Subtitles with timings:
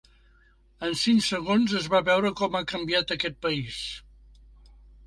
[0.87, 3.81] En cinc segons es va veure com ha canviat aquest país.